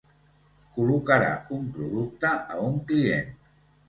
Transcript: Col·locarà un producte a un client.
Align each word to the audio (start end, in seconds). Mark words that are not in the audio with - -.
Col·locarà 0.77 1.27
un 1.57 1.67
producte 1.75 2.31
a 2.55 2.63
un 2.63 2.81
client. 2.93 3.29